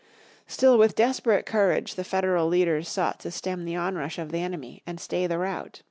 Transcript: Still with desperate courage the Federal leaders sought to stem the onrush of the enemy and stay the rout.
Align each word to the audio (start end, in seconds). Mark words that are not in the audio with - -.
Still 0.47 0.79
with 0.79 0.95
desperate 0.95 1.45
courage 1.45 1.93
the 1.93 2.03
Federal 2.03 2.47
leaders 2.47 2.89
sought 2.89 3.19
to 3.19 3.29
stem 3.29 3.65
the 3.65 3.75
onrush 3.75 4.17
of 4.17 4.31
the 4.31 4.39
enemy 4.39 4.81
and 4.87 4.99
stay 4.99 5.27
the 5.27 5.37
rout. 5.37 5.79